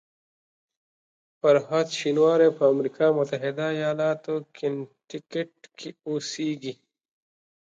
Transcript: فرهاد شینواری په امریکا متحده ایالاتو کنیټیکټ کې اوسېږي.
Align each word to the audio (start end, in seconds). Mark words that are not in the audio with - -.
فرهاد 1.39 1.87
شینواری 1.99 2.49
په 2.57 2.63
امریکا 2.73 3.05
متحده 3.17 3.65
ایالاتو 3.77 4.33
کنیټیکټ 4.55 5.55
کې 5.77 5.89
اوسېږي. 6.07 6.73